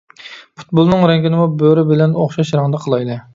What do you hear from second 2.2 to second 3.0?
ئوخشاش رەڭدە